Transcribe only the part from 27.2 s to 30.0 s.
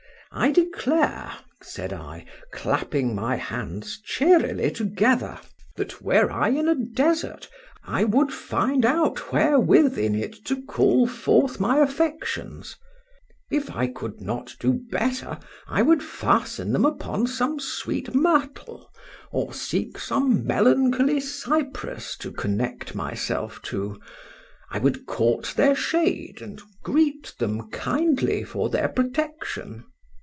them kindly for their protection.